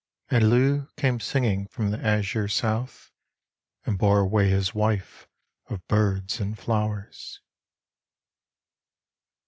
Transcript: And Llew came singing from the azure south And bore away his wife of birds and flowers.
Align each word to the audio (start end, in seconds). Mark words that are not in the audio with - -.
And 0.31 0.49
Llew 0.49 0.87
came 0.97 1.19
singing 1.19 1.67
from 1.67 1.91
the 1.91 2.03
azure 2.03 2.47
south 2.47 3.11
And 3.85 3.99
bore 3.99 4.17
away 4.21 4.49
his 4.49 4.73
wife 4.73 5.27
of 5.69 5.87
birds 5.87 6.39
and 6.39 6.57
flowers. 6.57 7.39